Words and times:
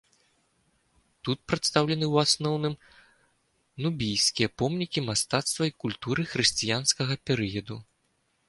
Тут 1.27 1.39
прадстаўлены 1.49 2.05
ў 2.13 2.29
асноўным 2.29 2.73
нубійскія 3.87 4.47
помнікі 4.63 4.99
мастацтва 5.11 5.63
і 5.71 5.77
культуры 5.85 6.21
хрысціянскага 6.33 7.13
перыяду. 7.31 7.75